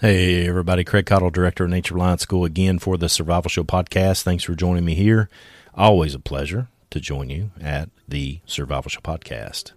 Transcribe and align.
Hey, 0.00 0.46
everybody. 0.46 0.84
Craig 0.84 1.06
Caudill, 1.06 1.32
Director 1.32 1.64
of 1.64 1.70
Nature 1.70 1.94
Reliance 1.94 2.22
School, 2.22 2.44
again 2.44 2.78
for 2.78 2.96
the 2.96 3.08
Survival 3.08 3.48
Show 3.48 3.64
podcast. 3.64 4.22
Thanks 4.22 4.44
for 4.44 4.54
joining 4.54 4.84
me 4.84 4.94
here. 4.94 5.28
Always 5.74 6.14
a 6.14 6.20
pleasure 6.20 6.68
to 6.90 7.00
join 7.00 7.30
you 7.30 7.50
at 7.60 7.90
the 8.06 8.38
Survival 8.46 8.90
Show 8.90 9.00
podcast. 9.00 9.72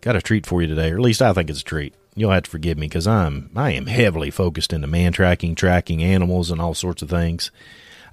Got 0.00 0.16
a 0.16 0.22
treat 0.22 0.46
for 0.46 0.62
you 0.62 0.68
today, 0.68 0.90
or 0.90 0.94
at 0.94 1.02
least 1.02 1.20
I 1.20 1.34
think 1.34 1.50
it's 1.50 1.60
a 1.60 1.64
treat. 1.64 1.94
You'll 2.14 2.30
have 2.30 2.44
to 2.44 2.50
forgive 2.50 2.78
me 2.78 2.86
because 2.86 3.06
I'm 3.06 3.50
I 3.54 3.72
am 3.72 3.88
heavily 3.88 4.30
focused 4.30 4.72
into 4.72 4.86
man 4.86 5.12
tracking, 5.12 5.54
tracking 5.54 6.02
animals, 6.02 6.50
and 6.50 6.58
all 6.58 6.72
sorts 6.72 7.02
of 7.02 7.10
things. 7.10 7.50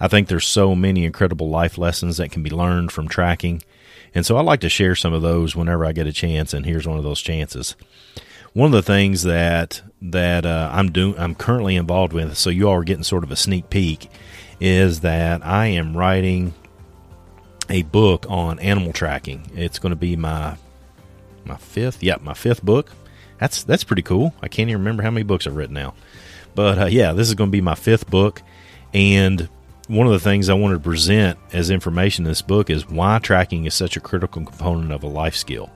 I 0.01 0.09
think 0.09 0.27
there's 0.27 0.45
so 0.45 0.75
many 0.75 1.05
incredible 1.05 1.47
life 1.47 1.77
lessons 1.77 2.17
that 2.17 2.33
can 2.33 2.43
be 2.43 2.49
learned 2.49 2.91
from 2.91 3.07
tracking, 3.07 3.63
and 4.13 4.25
so 4.25 4.35
I 4.35 4.41
like 4.41 4.59
to 4.59 4.67
share 4.67 4.97
some 4.97 5.13
of 5.13 5.21
those 5.21 5.55
whenever 5.55 5.85
I 5.85 5.93
get 5.93 6.05
a 6.05 6.11
chance. 6.11 6.53
And 6.53 6.65
here's 6.65 6.85
one 6.85 6.97
of 6.97 7.05
those 7.05 7.21
chances 7.21 7.77
one 8.53 8.67
of 8.67 8.71
the 8.71 8.83
things 8.83 9.23
that 9.23 9.81
that 10.01 10.45
uh, 10.45 10.69
I'm 10.71 10.91
doing, 10.91 11.17
I'm 11.17 11.35
currently 11.35 11.75
involved 11.75 12.13
with, 12.13 12.37
so 12.37 12.49
you 12.49 12.67
all 12.67 12.75
are 12.75 12.83
getting 12.83 13.03
sort 13.03 13.23
of 13.23 13.31
a 13.31 13.35
sneak 13.35 13.69
peek, 13.69 14.09
is 14.59 15.01
that 15.01 15.45
I 15.45 15.67
am 15.67 15.95
writing 15.95 16.53
a 17.69 17.83
book 17.83 18.25
on 18.29 18.59
animal 18.59 18.93
tracking. 18.93 19.49
It's 19.55 19.79
going 19.79 19.91
to 19.91 19.97
be 19.97 20.15
my 20.15 20.57
my 21.45 21.57
fifth, 21.57 22.03
yeah, 22.03 22.17
my 22.21 22.33
fifth 22.33 22.63
book. 22.63 22.91
That's 23.39 23.63
that's 23.63 23.83
pretty 23.83 24.03
cool. 24.03 24.33
I 24.41 24.47
can't 24.47 24.69
even 24.69 24.81
remember 24.81 25.03
how 25.03 25.11
many 25.11 25.23
books 25.23 25.47
I've 25.47 25.55
written 25.55 25.73
now, 25.73 25.95
but 26.53 26.77
uh, 26.77 26.85
yeah, 26.85 27.13
this 27.13 27.27
is 27.27 27.35
going 27.35 27.49
to 27.49 27.51
be 27.51 27.61
my 27.61 27.75
fifth 27.75 28.09
book, 28.09 28.41
and 28.93 29.49
one 29.87 30.05
of 30.05 30.13
the 30.13 30.19
things 30.19 30.47
I 30.47 30.53
wanted 30.53 30.75
to 30.75 30.79
present 30.79 31.39
as 31.51 31.69
information 31.69 32.25
in 32.25 32.29
this 32.29 32.41
book 32.41 32.69
is 32.69 32.87
why 32.87 33.19
tracking 33.19 33.65
is 33.65 33.73
such 33.73 33.97
a 33.97 33.99
critical 33.99 34.45
component 34.45 34.91
of 34.91 35.03
a 35.03 35.07
life 35.07 35.35
skill 35.35 35.69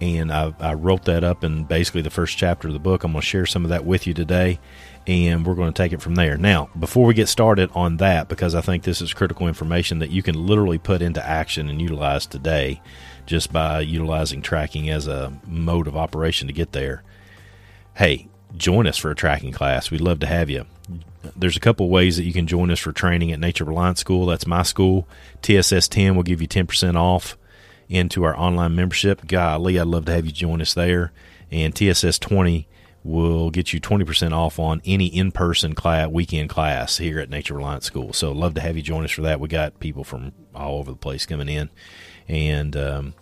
and 0.00 0.32
I, 0.32 0.52
I, 0.58 0.74
wrote 0.74 1.04
that 1.04 1.22
up 1.22 1.44
in 1.44 1.64
basically 1.64 2.02
the 2.02 2.10
first 2.10 2.36
chapter 2.36 2.68
of 2.68 2.74
the 2.74 2.80
book. 2.80 3.04
I'm 3.04 3.12
going 3.12 3.20
to 3.20 3.26
share 3.26 3.46
some 3.46 3.64
of 3.64 3.70
that 3.70 3.84
with 3.84 4.06
you 4.06 4.14
today, 4.14 4.58
and 5.06 5.46
we're 5.46 5.54
going 5.54 5.72
to 5.72 5.76
take 5.76 5.92
it 5.92 6.02
from 6.02 6.14
there. 6.16 6.36
Now, 6.36 6.70
before 6.78 7.06
we 7.06 7.14
get 7.14 7.28
started 7.28 7.70
on 7.74 7.98
that, 7.98 8.28
because 8.28 8.54
I 8.54 8.60
think 8.60 8.82
this 8.82 9.00
is 9.00 9.12
critical 9.12 9.46
information 9.46 10.00
that 10.00 10.10
you 10.10 10.22
can 10.22 10.46
literally 10.46 10.78
put 10.78 11.02
into 11.02 11.24
action 11.24 11.68
and 11.68 11.80
utilize 11.80 12.26
today 12.26 12.80
just 13.26 13.52
by 13.52 13.80
utilizing 13.80 14.42
tracking 14.42 14.90
as 14.90 15.06
a 15.06 15.32
mode 15.46 15.86
of 15.86 15.96
operation 15.96 16.48
to 16.48 16.52
get 16.52 16.72
there. 16.72 17.02
Hey, 17.94 18.28
join 18.56 18.86
us 18.86 18.98
for 18.98 19.10
a 19.10 19.16
tracking 19.16 19.52
class. 19.52 19.90
We'd 19.90 20.00
love 20.00 20.20
to 20.20 20.26
have 20.26 20.50
you. 20.50 20.66
There's 21.36 21.56
a 21.56 21.60
couple 21.60 21.88
ways 21.88 22.16
that 22.16 22.24
you 22.24 22.32
can 22.32 22.48
join 22.48 22.70
us 22.70 22.80
for 22.80 22.92
training 22.92 23.30
at 23.30 23.38
Nature 23.38 23.64
Reliance 23.64 24.00
School. 24.00 24.26
That's 24.26 24.46
my 24.46 24.64
school. 24.64 25.06
TSS 25.42 25.86
10 25.88 26.16
will 26.16 26.24
give 26.24 26.42
you 26.42 26.48
10% 26.48 26.96
off 26.96 27.36
into 27.92 28.24
our 28.24 28.36
online 28.36 28.74
membership, 28.74 29.26
golly, 29.26 29.78
I'd 29.78 29.86
love 29.86 30.06
to 30.06 30.12
have 30.12 30.26
you 30.26 30.32
join 30.32 30.60
us 30.60 30.74
there. 30.74 31.12
And 31.50 31.74
TSS 31.74 32.18
20 32.18 32.66
will 33.04 33.50
get 33.50 33.72
you 33.72 33.80
20% 33.80 34.32
off 34.32 34.58
on 34.58 34.80
any 34.84 35.06
in-person 35.06 35.74
class, 35.74 36.08
weekend 36.08 36.48
class 36.48 36.98
here 36.98 37.18
at 37.18 37.30
Nature 37.30 37.54
Reliance 37.54 37.84
School. 37.84 38.12
So 38.12 38.32
love 38.32 38.54
to 38.54 38.60
have 38.60 38.76
you 38.76 38.82
join 38.82 39.04
us 39.04 39.10
for 39.10 39.22
that. 39.22 39.40
We 39.40 39.48
got 39.48 39.80
people 39.80 40.04
from 40.04 40.32
all 40.54 40.78
over 40.78 40.90
the 40.90 40.96
place 40.96 41.26
coming 41.26 41.48
in, 41.48 41.70
and 42.28 42.76
um, 42.76 43.14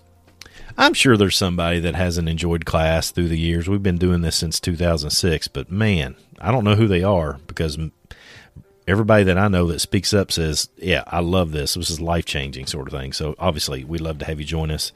I'm 0.76 0.94
sure 0.94 1.16
there's 1.16 1.36
somebody 1.36 1.80
that 1.80 1.94
hasn't 1.94 2.28
enjoyed 2.28 2.66
class 2.66 3.10
through 3.10 3.28
the 3.28 3.38
years. 3.38 3.68
We've 3.68 3.82
been 3.82 3.98
doing 3.98 4.20
this 4.20 4.36
since 4.36 4.60
2006, 4.60 5.48
but 5.48 5.70
man, 5.70 6.14
I 6.38 6.52
don't 6.52 6.64
know 6.64 6.76
who 6.76 6.86
they 6.86 7.02
are 7.02 7.38
because 7.46 7.78
everybody 8.90 9.22
that 9.24 9.38
I 9.38 9.48
know 9.48 9.68
that 9.68 9.80
speaks 9.80 10.12
up 10.12 10.32
says, 10.32 10.68
"Yeah, 10.76 11.04
I 11.06 11.20
love 11.20 11.52
this. 11.52 11.74
This 11.74 11.90
is 11.90 12.00
life 12.00 12.24
changing 12.24 12.66
sort 12.66 12.88
of 12.88 12.92
thing." 12.92 13.12
So 13.12 13.36
obviously, 13.38 13.84
we'd 13.84 14.00
love 14.00 14.18
to 14.18 14.24
have 14.24 14.40
you 14.40 14.46
join 14.46 14.70
us, 14.70 14.92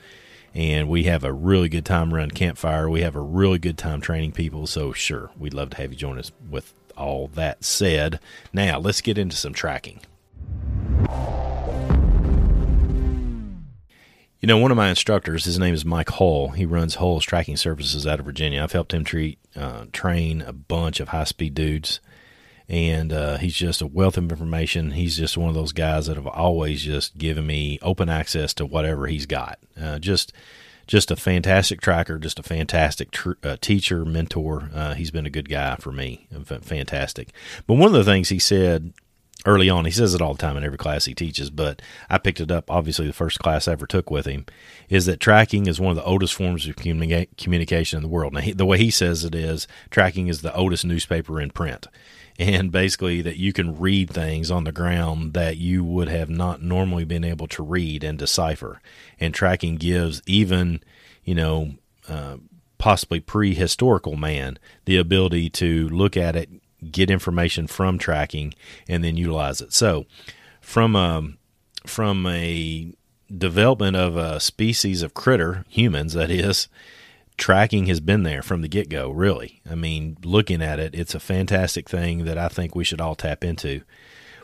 and 0.52 0.88
we 0.88 1.04
have 1.04 1.22
a 1.22 1.32
really 1.32 1.68
good 1.68 1.84
time 1.84 2.12
around 2.12 2.34
campfire. 2.34 2.90
We 2.90 3.02
have 3.02 3.14
a 3.14 3.20
really 3.20 3.58
good 3.58 3.78
time 3.78 4.00
training 4.00 4.32
people. 4.32 4.66
So 4.66 4.92
sure, 4.92 5.30
we'd 5.38 5.54
love 5.54 5.70
to 5.70 5.76
have 5.76 5.92
you 5.92 5.96
join 5.96 6.18
us. 6.18 6.32
With 6.50 6.74
all 6.96 7.28
that 7.34 7.64
said, 7.64 8.18
now 8.52 8.78
let's 8.78 9.00
get 9.00 9.16
into 9.16 9.36
some 9.36 9.52
tracking. 9.52 10.00
You 14.40 14.48
know, 14.48 14.58
one 14.58 14.70
of 14.70 14.76
my 14.76 14.90
instructors, 14.90 15.46
his 15.46 15.58
name 15.58 15.72
is 15.72 15.86
Mike 15.86 16.10
Hull. 16.10 16.50
He 16.50 16.66
runs 16.66 16.96
Hull's 16.96 17.24
Tracking 17.24 17.56
Services 17.56 18.06
out 18.06 18.20
of 18.20 18.26
Virginia. 18.26 18.62
I've 18.62 18.72
helped 18.72 18.92
him 18.92 19.02
treat, 19.02 19.38
uh, 19.56 19.86
train 19.92 20.42
a 20.42 20.52
bunch 20.52 21.00
of 21.00 21.08
high 21.08 21.24
speed 21.24 21.54
dudes 21.54 22.00
and 22.68 23.12
uh, 23.12 23.36
he's 23.38 23.54
just 23.54 23.82
a 23.82 23.86
wealth 23.86 24.16
of 24.16 24.30
information. 24.30 24.92
He's 24.92 25.16
just 25.16 25.36
one 25.36 25.48
of 25.48 25.54
those 25.54 25.72
guys 25.72 26.06
that 26.06 26.16
have 26.16 26.26
always 26.26 26.82
just 26.82 27.18
given 27.18 27.46
me 27.46 27.78
open 27.82 28.08
access 28.08 28.54
to 28.54 28.66
whatever 28.66 29.06
he's 29.06 29.26
got. 29.26 29.58
Uh, 29.80 29.98
just, 29.98 30.32
just 30.86 31.10
a 31.10 31.16
fantastic 31.16 31.80
tracker, 31.80 32.18
just 32.18 32.38
a 32.38 32.42
fantastic 32.42 33.10
tr- 33.10 33.32
uh, 33.42 33.56
teacher, 33.60 34.04
mentor. 34.04 34.70
Uh, 34.74 34.94
he's 34.94 35.10
been 35.10 35.26
a 35.26 35.30
good 35.30 35.48
guy 35.48 35.76
for 35.76 35.92
me, 35.92 36.26
fantastic. 36.44 37.28
But 37.66 37.74
one 37.74 37.88
of 37.88 37.92
the 37.92 38.04
things 38.04 38.28
he 38.28 38.38
said 38.38 38.92
early 39.46 39.68
on, 39.68 39.84
he 39.84 39.90
says 39.90 40.14
it 40.14 40.22
all 40.22 40.34
the 40.34 40.40
time 40.40 40.56
in 40.56 40.64
every 40.64 40.78
class 40.78 41.04
he 41.04 41.14
teaches, 41.14 41.50
but 41.50 41.82
I 42.08 42.18
picked 42.18 42.40
it 42.40 42.50
up. 42.50 42.70
Obviously, 42.70 43.06
the 43.06 43.12
first 43.12 43.38
class 43.38 43.68
I 43.68 43.72
ever 43.72 43.86
took 43.86 44.10
with 44.10 44.26
him 44.26 44.46
is 44.88 45.06
that 45.06 45.20
tracking 45.20 45.66
is 45.66 45.80
one 45.80 45.90
of 45.90 45.96
the 45.96 46.04
oldest 46.04 46.34
forms 46.34 46.66
of 46.66 46.76
communi- 46.76 47.28
communication 47.36 47.98
in 47.98 48.02
the 48.02 48.08
world. 48.08 48.32
Now, 48.32 48.40
he, 48.40 48.52
the 48.52 48.66
way 48.66 48.78
he 48.78 48.90
says 48.90 49.24
it 49.24 49.34
is, 49.34 49.66
tracking 49.90 50.28
is 50.28 50.42
the 50.42 50.54
oldest 50.54 50.84
newspaper 50.84 51.40
in 51.40 51.50
print 51.50 51.86
and 52.38 52.72
basically 52.72 53.22
that 53.22 53.36
you 53.36 53.52
can 53.52 53.78
read 53.78 54.10
things 54.10 54.50
on 54.50 54.64
the 54.64 54.72
ground 54.72 55.34
that 55.34 55.56
you 55.56 55.84
would 55.84 56.08
have 56.08 56.28
not 56.28 56.62
normally 56.62 57.04
been 57.04 57.24
able 57.24 57.46
to 57.48 57.62
read 57.62 58.02
and 58.02 58.18
decipher. 58.18 58.80
And 59.20 59.32
tracking 59.32 59.76
gives 59.76 60.20
even, 60.26 60.82
you 61.22 61.34
know, 61.34 61.74
uh, 62.08 62.38
possibly 62.78 63.20
prehistorical 63.20 64.18
man 64.18 64.58
the 64.84 64.96
ability 64.96 65.48
to 65.48 65.88
look 65.88 66.16
at 66.16 66.36
it, 66.36 66.50
get 66.90 67.10
information 67.10 67.66
from 67.66 67.98
tracking, 67.98 68.54
and 68.88 69.04
then 69.04 69.16
utilize 69.16 69.60
it. 69.60 69.72
So, 69.72 70.06
from 70.60 70.96
a 70.96 71.34
from 71.86 72.26
a 72.26 72.92
development 73.36 73.96
of 73.96 74.16
a 74.16 74.40
species 74.40 75.02
of 75.02 75.14
critter, 75.14 75.64
humans 75.68 76.14
that 76.14 76.30
is, 76.30 76.68
tracking 77.36 77.86
has 77.86 78.00
been 78.00 78.22
there 78.22 78.42
from 78.42 78.62
the 78.62 78.68
get 78.68 78.88
go, 78.88 79.10
really. 79.10 79.60
I 79.68 79.74
mean, 79.74 80.16
looking 80.24 80.62
at 80.62 80.78
it, 80.78 80.94
it's 80.94 81.14
a 81.14 81.20
fantastic 81.20 81.88
thing 81.88 82.24
that 82.24 82.38
I 82.38 82.48
think 82.48 82.74
we 82.74 82.84
should 82.84 83.00
all 83.00 83.14
tap 83.14 83.44
into. 83.44 83.82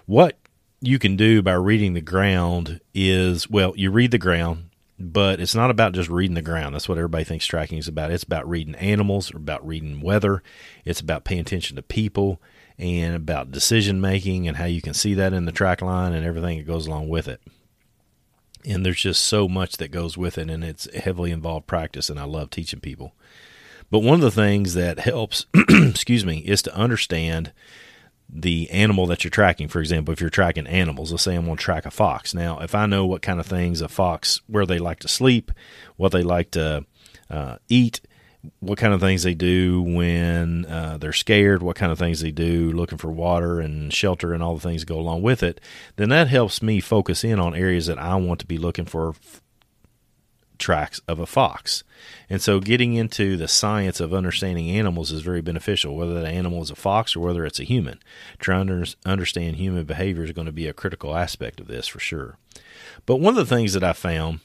What 0.07 0.39
you 0.81 0.99
can 0.99 1.17
do 1.17 1.43
by 1.43 1.53
reading 1.53 1.95
the 1.95 2.01
ground 2.01 2.81
is 2.95 3.49
well, 3.49 3.75
you 3.77 3.91
read 3.91 4.11
the 4.11 4.19
ground, 4.19 4.70
but 5.01 5.41
it's 5.41 5.55
not 5.55 5.71
about 5.71 5.93
just 5.93 6.11
reading 6.11 6.35
the 6.35 6.43
ground. 6.43 6.75
That's 6.75 6.89
what 6.89 6.99
everybody 6.99 7.25
thinks 7.25 7.47
tracking 7.47 7.79
is 7.79 7.89
about. 7.89 8.11
It's 8.11 8.23
about 8.23 8.49
reading 8.49 8.75
animals, 8.77 9.35
about 9.35 9.67
reading 9.67 10.01
weather, 10.01 10.43
it's 10.85 11.01
about 11.01 11.25
paying 11.25 11.41
attention 11.41 11.77
to 11.77 11.83
people 11.83 12.41
and 12.79 13.15
about 13.15 13.51
decision 13.51 14.01
making 14.01 14.49
and 14.49 14.57
how 14.57 14.65
you 14.65 14.81
can 14.81 14.95
see 14.95 15.15
that 15.15 15.33
in 15.33 15.45
the 15.45 15.53
track 15.53 15.83
line 15.83 16.13
and 16.13 16.25
everything 16.25 16.59
that 16.59 16.67
goes 16.67 16.87
along 16.87 17.09
with 17.09 17.29
it 17.29 17.41
and 18.65 18.85
there's 18.85 19.01
just 19.01 19.25
so 19.25 19.49
much 19.49 19.77
that 19.77 19.91
goes 19.91 20.17
with 20.17 20.39
it 20.39 20.51
and 20.51 20.65
it's 20.65 20.93
heavily 20.95 21.31
involved 21.31 21.67
practice 21.67 22.11
and 22.11 22.19
i 22.19 22.25
love 22.25 22.51
teaching 22.51 22.81
people 22.81 23.13
but 23.91 24.01
one 24.01 24.15
of 24.15 24.21
the 24.21 24.31
things 24.31 24.75
that 24.75 25.01
helps 25.01 25.47
excuse 25.69 26.25
me 26.25 26.39
is 26.39 26.63
to 26.63 26.75
understand 26.75 27.53
the 28.33 28.71
animal 28.71 29.07
that 29.07 29.25
you're 29.25 29.31
tracking. 29.31 29.69
For 29.69 29.81
example 29.81 30.13
if 30.13 30.21
you're 30.21 30.31
tracking 30.31 30.67
animals 30.67 31.11
let's 31.11 31.25
say 31.25 31.35
i'm 31.35 31.47
going 31.47 31.57
to 31.57 31.63
track 31.63 31.87
a 31.87 31.91
fox. 31.91 32.35
Now 32.35 32.59
if 32.61 32.75
i 32.75 32.87
know 32.87 33.07
what 33.07 33.23
kind 33.23 33.41
of 33.41 33.47
things 33.47 33.81
a 33.81 33.89
fox 33.89 34.41
where 34.47 34.67
they 34.67 34.79
like 34.79 35.01
to 35.01 35.09
sleep 35.09 35.53
what 35.97 36.13
they 36.13 36.23
like 36.23 36.51
to 36.53 36.85
uh, 37.29 37.57
eat 37.69 38.01
what 38.61 38.79
kind 38.79 38.95
of 38.95 39.01
things 39.01 39.23
they 39.23 39.35
do 39.35 39.83
when 39.83 40.65
uh, 40.67 40.97
they're 40.99 41.13
scared, 41.13 41.63
what 41.63 41.77
kind 41.77 41.93
of 41.93 41.99
things 41.99 42.21
they 42.21 42.31
do 42.31 42.73
looking 42.73 42.99
for 42.99 43.11
water 43.11 43.61
and 43.61 43.93
shelter 43.93 44.33
and 44.33 44.43
all 44.43 44.55
the 44.55 44.61
things 44.61 44.83
that 44.83 44.87
go 44.87 44.99
along 44.99 45.23
with 45.23 45.43
it, 45.43 45.61
then 45.97 46.09
that 46.09 46.29
helps 46.29 46.63
me 46.63 46.81
focus 46.81 47.23
in 47.23 47.39
on 47.39 47.55
areas 47.55 47.87
that 47.87 47.99
I 47.99 48.17
want 48.17 48.41
to 48.41 48.47
be 48.47 48.59
looking 48.59 48.87
for 48.87 49.15
tracks 50.61 51.01
of 51.09 51.19
a 51.19 51.27
fox. 51.27 51.83
And 52.29 52.41
so 52.41 52.61
getting 52.61 52.95
into 52.95 53.37
the 53.37 53.49
science 53.49 53.99
of 53.99 54.15
understanding 54.15 54.71
animals 54.71 55.11
is 55.11 55.23
very 55.23 55.41
beneficial, 55.41 55.97
whether 55.97 56.21
the 56.21 56.29
animal 56.29 56.63
is 56.63 56.71
a 56.71 56.77
fox 56.77 57.17
or 57.17 57.21
whether 57.21 57.45
it's 57.45 57.59
a 57.59 57.65
human. 57.65 57.99
Trying 58.39 58.69
to 58.69 58.95
understand 59.05 59.57
human 59.57 59.85
behavior 59.85 60.25
is 60.25 60.33
going 60.33 60.47
to 60.47 60.53
be 60.53 60.69
a 60.69 60.73
critical 60.73 61.17
aspect 61.17 61.59
of 61.59 61.67
this 61.67 61.89
for 61.89 61.99
sure. 61.99 62.39
But 63.07 63.17
one 63.17 63.37
of 63.37 63.49
the 63.49 63.55
things 63.55 63.73
that 63.73 63.85
I 63.85 63.93
found 63.93 64.41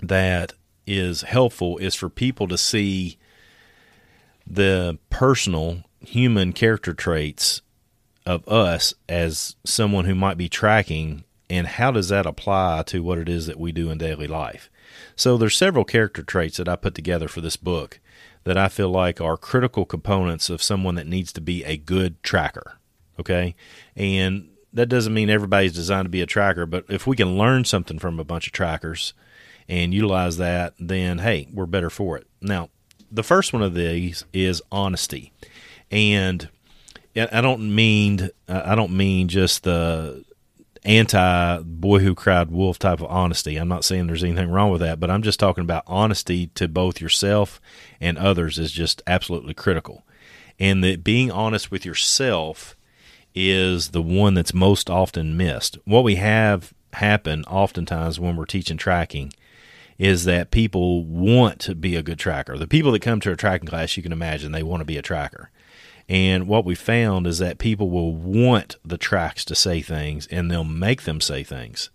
that 0.00 0.54
is 0.86 1.22
helpful 1.22 1.78
is 1.78 1.94
for 1.94 2.08
people 2.08 2.48
to 2.48 2.58
see 2.58 3.18
the 4.46 4.98
personal 5.10 5.84
human 6.00 6.52
character 6.52 6.92
traits 6.92 7.62
of 8.26 8.46
us 8.48 8.94
as 9.08 9.56
someone 9.64 10.04
who 10.04 10.14
might 10.14 10.36
be 10.36 10.48
tracking 10.48 11.24
and 11.52 11.66
how 11.66 11.90
does 11.90 12.08
that 12.08 12.24
apply 12.24 12.82
to 12.86 13.02
what 13.02 13.18
it 13.18 13.28
is 13.28 13.46
that 13.46 13.60
we 13.60 13.72
do 13.72 13.90
in 13.90 13.98
daily 13.98 14.26
life? 14.26 14.70
So 15.14 15.36
there's 15.36 15.56
several 15.56 15.84
character 15.84 16.22
traits 16.22 16.56
that 16.56 16.68
i 16.68 16.76
put 16.76 16.94
together 16.94 17.28
for 17.28 17.42
this 17.42 17.56
book 17.56 18.00
that 18.44 18.56
i 18.56 18.68
feel 18.68 18.88
like 18.88 19.20
are 19.20 19.36
critical 19.36 19.84
components 19.84 20.48
of 20.48 20.62
someone 20.62 20.94
that 20.94 21.06
needs 21.06 21.32
to 21.32 21.40
be 21.40 21.62
a 21.64 21.76
good 21.76 22.22
tracker 22.22 22.78
okay? 23.20 23.54
And 23.94 24.48
that 24.72 24.88
doesn't 24.88 25.12
mean 25.12 25.28
everybody's 25.28 25.74
designed 25.74 26.06
to 26.06 26.10
be 26.10 26.22
a 26.22 26.26
tracker 26.26 26.64
but 26.64 26.86
if 26.88 27.06
we 27.06 27.16
can 27.16 27.36
learn 27.36 27.66
something 27.66 27.98
from 27.98 28.18
a 28.18 28.24
bunch 28.24 28.46
of 28.46 28.52
trackers 28.52 29.12
and 29.68 29.92
utilize 29.92 30.38
that 30.38 30.72
then 30.80 31.18
hey 31.18 31.48
we're 31.52 31.66
better 31.66 31.90
for 31.90 32.16
it. 32.16 32.26
Now 32.40 32.70
the 33.10 33.22
first 33.22 33.52
one 33.52 33.62
of 33.62 33.74
these 33.74 34.24
is 34.32 34.62
honesty. 34.72 35.32
And 35.90 36.48
I 37.14 37.42
don't 37.42 37.74
mean 37.74 38.30
I 38.48 38.74
don't 38.74 38.96
mean 38.96 39.28
just 39.28 39.64
the 39.64 40.24
anti 40.84 41.62
boy 41.62 42.00
who 42.00 42.14
cried 42.14 42.50
wolf 42.50 42.78
type 42.78 43.00
of 43.00 43.10
honesty. 43.10 43.56
I'm 43.56 43.68
not 43.68 43.84
saying 43.84 44.06
there's 44.06 44.24
anything 44.24 44.50
wrong 44.50 44.70
with 44.70 44.80
that, 44.80 44.98
but 45.00 45.10
I'm 45.10 45.22
just 45.22 45.40
talking 45.40 45.62
about 45.62 45.84
honesty 45.86 46.48
to 46.54 46.68
both 46.68 47.00
yourself 47.00 47.60
and 48.00 48.18
others 48.18 48.58
is 48.58 48.72
just 48.72 49.02
absolutely 49.06 49.54
critical. 49.54 50.04
And 50.58 50.82
that 50.84 51.04
being 51.04 51.30
honest 51.30 51.70
with 51.70 51.84
yourself 51.84 52.76
is 53.34 53.90
the 53.90 54.02
one 54.02 54.34
that's 54.34 54.54
most 54.54 54.90
often 54.90 55.36
missed. 55.36 55.78
What 55.84 56.04
we 56.04 56.16
have 56.16 56.72
happen 56.94 57.44
oftentimes 57.44 58.20
when 58.20 58.36
we're 58.36 58.44
teaching 58.44 58.76
tracking 58.76 59.32
is 59.98 60.24
that 60.24 60.50
people 60.50 61.04
want 61.04 61.60
to 61.60 61.74
be 61.74 61.96
a 61.96 62.02
good 62.02 62.18
tracker. 62.18 62.58
The 62.58 62.66
people 62.66 62.92
that 62.92 63.02
come 63.02 63.20
to 63.20 63.32
a 63.32 63.36
tracking 63.36 63.68
class, 63.68 63.96
you 63.96 64.02
can 64.02 64.12
imagine 64.12 64.52
they 64.52 64.62
want 64.62 64.80
to 64.80 64.84
be 64.84 64.98
a 64.98 65.02
tracker. 65.02 65.50
And 66.12 66.46
what 66.46 66.66
we 66.66 66.74
found 66.74 67.26
is 67.26 67.38
that 67.38 67.56
people 67.56 67.88
will 67.88 68.14
want 68.14 68.76
the 68.84 68.98
tracks 68.98 69.46
to 69.46 69.54
say 69.54 69.80
things 69.80 70.26
and 70.26 70.50
they'll 70.50 70.62
make 70.62 71.04
them 71.04 71.22
say 71.22 71.42
things 71.42 71.88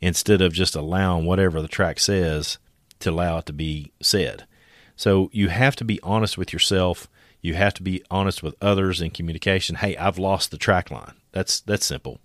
instead 0.00 0.40
of 0.40 0.52
just 0.52 0.76
allowing 0.76 1.26
whatever 1.26 1.60
the 1.60 1.66
track 1.66 1.98
says 1.98 2.58
to 3.00 3.10
allow 3.10 3.38
it 3.38 3.46
to 3.46 3.52
be 3.52 3.90
said. 4.00 4.46
So 4.94 5.30
you 5.32 5.48
have 5.48 5.74
to 5.76 5.84
be 5.84 5.98
honest 6.04 6.38
with 6.38 6.52
yourself. 6.52 7.08
You 7.40 7.54
have 7.54 7.74
to 7.74 7.82
be 7.82 8.04
honest 8.08 8.40
with 8.40 8.54
others 8.62 9.00
in 9.00 9.10
communication. 9.10 9.74
Hey, 9.74 9.96
I've 9.96 10.16
lost 10.16 10.52
the 10.52 10.58
track 10.58 10.92
line. 10.92 11.14
That's 11.32 11.58
that's 11.58 11.84
simple. 11.86 12.20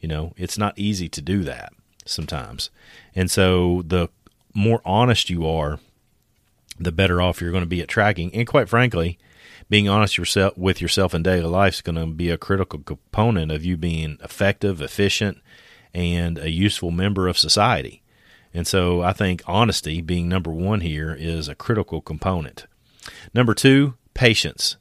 You 0.00 0.08
know, 0.08 0.32
it's 0.38 0.56
not 0.56 0.78
easy 0.78 1.10
to 1.10 1.20
do 1.20 1.44
that 1.44 1.74
sometimes. 2.06 2.70
And 3.14 3.30
so 3.30 3.82
the 3.86 4.08
more 4.54 4.80
honest 4.86 5.28
you 5.28 5.46
are, 5.46 5.80
the 6.80 6.92
better 6.92 7.20
off 7.20 7.42
you're 7.42 7.50
going 7.50 7.62
to 7.62 7.66
be 7.66 7.82
at 7.82 7.88
tracking. 7.88 8.34
And 8.34 8.46
quite 8.46 8.70
frankly, 8.70 9.18
being 9.68 9.88
honest 9.88 10.16
yourself 10.16 10.56
with 10.56 10.80
yourself 10.80 11.14
in 11.14 11.22
daily 11.22 11.42
life 11.42 11.74
is 11.74 11.82
going 11.82 11.96
to 11.96 12.06
be 12.06 12.30
a 12.30 12.38
critical 12.38 12.78
component 12.80 13.52
of 13.52 13.64
you 13.64 13.76
being 13.76 14.18
effective, 14.22 14.80
efficient, 14.80 15.38
and 15.92 16.38
a 16.38 16.50
useful 16.50 16.90
member 16.90 17.28
of 17.28 17.38
society. 17.38 18.02
And 18.54 18.66
so 18.66 19.02
I 19.02 19.12
think 19.12 19.42
honesty 19.46 20.00
being 20.00 20.28
number 20.28 20.50
one 20.50 20.80
here 20.80 21.14
is 21.18 21.48
a 21.48 21.54
critical 21.54 22.00
component. 22.00 22.66
Number 23.34 23.54
two, 23.54 23.94
patience. 24.14 24.76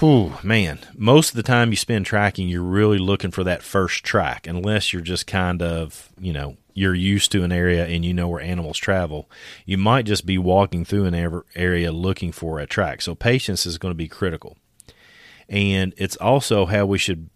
Whew, 0.00 0.34
man, 0.42 0.80
most 0.96 1.30
of 1.30 1.36
the 1.36 1.44
time 1.44 1.70
you 1.70 1.76
spend 1.76 2.04
tracking, 2.04 2.48
you're 2.48 2.62
really 2.62 2.98
looking 2.98 3.30
for 3.30 3.44
that 3.44 3.62
first 3.62 4.02
track, 4.02 4.46
unless 4.48 4.92
you're 4.92 5.02
just 5.02 5.28
kind 5.28 5.62
of, 5.62 6.10
you 6.18 6.32
know, 6.32 6.56
you're 6.72 6.94
used 6.94 7.30
to 7.30 7.44
an 7.44 7.52
area 7.52 7.86
and 7.86 8.04
you 8.04 8.12
know 8.12 8.26
where 8.26 8.40
animals 8.40 8.76
travel. 8.76 9.30
You 9.64 9.78
might 9.78 10.04
just 10.04 10.26
be 10.26 10.36
walking 10.36 10.84
through 10.84 11.04
an 11.04 11.42
area 11.54 11.92
looking 11.92 12.32
for 12.32 12.58
a 12.58 12.66
track. 12.66 13.02
So 13.02 13.14
patience 13.14 13.66
is 13.66 13.78
going 13.78 13.92
to 13.92 13.96
be 13.96 14.08
critical. 14.08 14.56
And 15.48 15.94
it's 15.96 16.16
also 16.16 16.66
how 16.66 16.86
we 16.86 16.98
should 16.98 17.30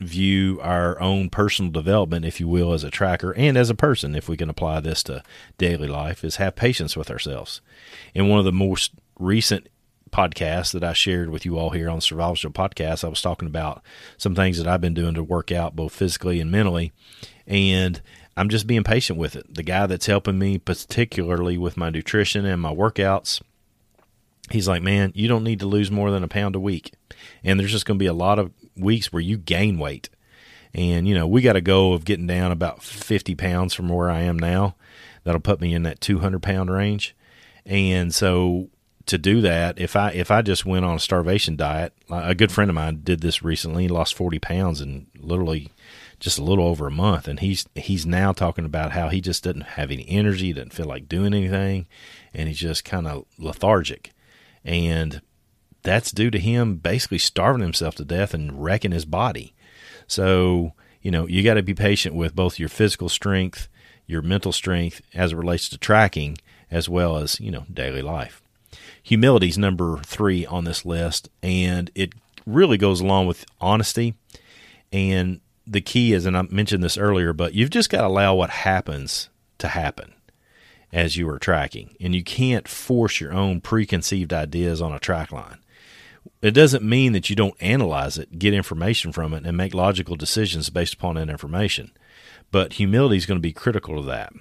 view 0.00 0.58
our 0.60 1.00
own 1.00 1.30
personal 1.30 1.70
development, 1.70 2.24
if 2.24 2.40
you 2.40 2.48
will, 2.48 2.72
as 2.72 2.82
a 2.82 2.90
tracker 2.90 3.32
and 3.36 3.56
as 3.56 3.70
a 3.70 3.74
person, 3.74 4.16
if 4.16 4.28
we 4.28 4.36
can 4.36 4.50
apply 4.50 4.80
this 4.80 5.04
to 5.04 5.22
daily 5.58 5.86
life, 5.86 6.24
is 6.24 6.36
have 6.36 6.56
patience 6.56 6.96
with 6.96 7.08
ourselves. 7.08 7.60
In 8.14 8.28
one 8.28 8.40
of 8.40 8.44
the 8.44 8.52
most 8.52 8.92
recent 9.20 9.68
podcast 10.10 10.72
that 10.72 10.84
I 10.84 10.92
shared 10.92 11.30
with 11.30 11.44
you 11.44 11.58
all 11.58 11.70
here 11.70 11.88
on 11.88 11.96
the 11.96 12.02
Survival 12.02 12.34
Show 12.34 12.48
podcast, 12.48 13.04
I 13.04 13.08
was 13.08 13.22
talking 13.22 13.48
about 13.48 13.82
some 14.16 14.34
things 14.34 14.58
that 14.58 14.66
I've 14.66 14.80
been 14.80 14.94
doing 14.94 15.14
to 15.14 15.22
work 15.22 15.52
out 15.52 15.76
both 15.76 15.94
physically 15.94 16.40
and 16.40 16.50
mentally. 16.50 16.92
And 17.46 18.00
I'm 18.36 18.48
just 18.48 18.66
being 18.66 18.84
patient 18.84 19.18
with 19.18 19.36
it. 19.36 19.54
The 19.54 19.62
guy 19.62 19.86
that's 19.86 20.06
helping 20.06 20.38
me, 20.38 20.58
particularly 20.58 21.58
with 21.58 21.76
my 21.76 21.90
nutrition 21.90 22.44
and 22.44 22.60
my 22.60 22.74
workouts, 22.74 23.40
he's 24.50 24.68
like, 24.68 24.82
man, 24.82 25.12
you 25.14 25.28
don't 25.28 25.44
need 25.44 25.60
to 25.60 25.66
lose 25.66 25.90
more 25.90 26.10
than 26.10 26.22
a 26.22 26.28
pound 26.28 26.54
a 26.54 26.60
week. 26.60 26.92
And 27.42 27.58
there's 27.58 27.72
just 27.72 27.86
going 27.86 27.98
to 27.98 28.02
be 28.02 28.06
a 28.06 28.12
lot 28.12 28.38
of 28.38 28.52
weeks 28.76 29.12
where 29.12 29.22
you 29.22 29.38
gain 29.38 29.78
weight. 29.78 30.08
And, 30.74 31.08
you 31.08 31.14
know, 31.14 31.26
we 31.26 31.40
got 31.40 31.56
a 31.56 31.62
goal 31.62 31.94
of 31.94 32.04
getting 32.04 32.26
down 32.26 32.52
about 32.52 32.82
50 32.82 33.34
pounds 33.34 33.72
from 33.72 33.88
where 33.88 34.10
I 34.10 34.20
am 34.22 34.38
now. 34.38 34.76
That'll 35.24 35.40
put 35.40 35.60
me 35.60 35.74
in 35.74 35.84
that 35.84 36.00
200 36.00 36.42
pound 36.42 36.70
range. 36.70 37.16
And 37.64 38.14
so 38.14 38.68
to 39.06 39.18
do 39.18 39.40
that, 39.40 39.78
if 39.78 39.94
I 39.94 40.10
if 40.10 40.30
I 40.30 40.42
just 40.42 40.66
went 40.66 40.84
on 40.84 40.96
a 40.96 41.00
starvation 41.00 41.56
diet, 41.56 41.92
a 42.10 42.34
good 42.34 42.50
friend 42.52 42.68
of 42.68 42.74
mine 42.74 43.00
did 43.04 43.20
this 43.20 43.42
recently. 43.42 43.84
He 43.84 43.88
lost 43.88 44.14
forty 44.14 44.38
pounds 44.38 44.80
in 44.80 45.06
literally 45.18 45.70
just 46.18 46.38
a 46.38 46.44
little 46.44 46.66
over 46.66 46.88
a 46.88 46.92
month, 46.92 47.28
and 47.28 47.40
he's 47.40 47.66
he's 47.74 48.04
now 48.04 48.32
talking 48.32 48.64
about 48.64 48.92
how 48.92 49.08
he 49.08 49.20
just 49.20 49.44
doesn't 49.44 49.62
have 49.62 49.90
any 49.90 50.04
energy, 50.08 50.52
doesn't 50.52 50.72
feel 50.72 50.86
like 50.86 51.08
doing 51.08 51.34
anything, 51.34 51.86
and 52.34 52.48
he's 52.48 52.58
just 52.58 52.84
kind 52.84 53.06
of 53.06 53.24
lethargic, 53.38 54.12
and 54.64 55.22
that's 55.82 56.10
due 56.10 56.32
to 56.32 56.38
him 56.38 56.76
basically 56.76 57.18
starving 57.18 57.62
himself 57.62 57.94
to 57.94 58.04
death 58.04 58.34
and 58.34 58.62
wrecking 58.62 58.92
his 58.92 59.04
body. 59.04 59.54
So 60.08 60.72
you 61.00 61.12
know 61.12 61.28
you 61.28 61.44
got 61.44 61.54
to 61.54 61.62
be 61.62 61.74
patient 61.74 62.16
with 62.16 62.34
both 62.34 62.58
your 62.58 62.68
physical 62.68 63.08
strength, 63.08 63.68
your 64.04 64.22
mental 64.22 64.50
strength 64.50 65.00
as 65.14 65.30
it 65.30 65.36
relates 65.36 65.68
to 65.68 65.78
tracking, 65.78 66.38
as 66.72 66.88
well 66.88 67.18
as 67.18 67.38
you 67.38 67.52
know 67.52 67.66
daily 67.72 68.02
life 68.02 68.42
humility 69.06 69.46
is 69.46 69.56
number 69.56 69.98
three 69.98 70.44
on 70.44 70.64
this 70.64 70.84
list, 70.84 71.30
and 71.40 71.92
it 71.94 72.12
really 72.44 72.76
goes 72.76 73.00
along 73.00 73.28
with 73.28 73.46
honesty. 73.60 74.14
And 74.92 75.40
the 75.64 75.80
key 75.80 76.12
is, 76.12 76.26
and 76.26 76.36
I 76.36 76.42
mentioned 76.42 76.82
this 76.82 76.98
earlier, 76.98 77.32
but 77.32 77.54
you've 77.54 77.70
just 77.70 77.88
got 77.88 78.00
to 78.00 78.08
allow 78.08 78.34
what 78.34 78.50
happens 78.50 79.28
to 79.58 79.68
happen 79.68 80.12
as 80.92 81.16
you 81.16 81.28
are 81.28 81.38
tracking, 81.38 81.94
and 82.00 82.16
you 82.16 82.24
can't 82.24 82.66
force 82.66 83.20
your 83.20 83.32
own 83.32 83.60
preconceived 83.60 84.32
ideas 84.32 84.82
on 84.82 84.92
a 84.92 84.98
track 84.98 85.30
line. 85.30 85.58
It 86.42 86.50
doesn't 86.50 86.82
mean 86.82 87.12
that 87.12 87.30
you 87.30 87.36
don't 87.36 87.56
analyze 87.60 88.18
it, 88.18 88.40
get 88.40 88.54
information 88.54 89.12
from 89.12 89.32
it, 89.34 89.46
and 89.46 89.56
make 89.56 89.72
logical 89.72 90.16
decisions 90.16 90.68
based 90.68 90.94
upon 90.94 91.14
that 91.14 91.30
information. 91.30 91.92
But 92.50 92.74
humility 92.74 93.18
is 93.18 93.26
going 93.26 93.38
to 93.38 93.42
be 93.42 93.52
critical 93.52 94.00
to 94.00 94.08
that. 94.08 94.32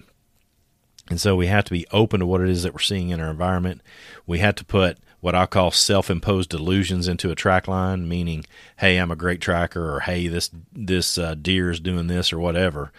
And 1.10 1.22
so 1.22 1.36
we 1.36 1.48
have 1.48 1.66
to 1.66 1.72
be 1.72 1.86
open 1.92 2.20
to 2.20 2.26
what 2.26 2.42
it 2.42 2.50
is 2.50 2.64
that 2.64 2.74
we're 2.74 2.80
seeing 2.80 3.10
in 3.10 3.20
our 3.20 3.30
environment. 3.30 3.82
We 4.26 4.40
have 4.40 4.56
to 4.56 4.66
put 4.66 4.98
what 5.22 5.36
I 5.36 5.46
call 5.46 5.72
self-imposed 5.72 6.50
delusions 6.50 7.08
into 7.08 7.32
a 7.32 7.36
track 7.36 7.68
line, 7.68 8.08
meaning, 8.08 8.46
"Hey, 8.78 8.98
I'm 8.98 9.12
a 9.12 9.16
great 9.16 9.42
tracker," 9.42 9.96
or 9.96 10.02
"Hey, 10.02 10.28
this 10.28 10.50
this 10.74 11.18
uh, 11.18 11.36
deer 11.36 11.70
is 11.70 11.80
doing 11.80 12.08
this," 12.08 12.34
or 12.34 12.40
whatever. 12.40 12.92